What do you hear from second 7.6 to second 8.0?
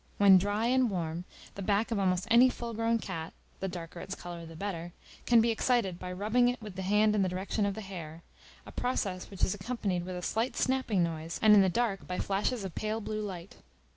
of the